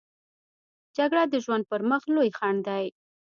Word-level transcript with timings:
جګړه 0.97 1.23
د 1.31 1.35
ژوند 1.43 1.63
پر 1.71 1.81
مخ 1.89 2.03
لوی 2.15 2.29
خنډ 2.37 2.59
دی 2.67 2.85